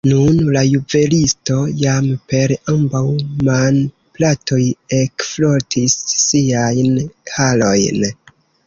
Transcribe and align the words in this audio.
Nun 0.09 0.37
la 0.53 0.61
juvelisto 0.67 1.57
jam 1.81 2.07
per 2.33 2.55
ambaŭ 2.75 3.03
manplatoj 3.51 4.61
ekfrotis 5.03 6.03
siajn 6.17 7.03
harojn. 7.39 8.15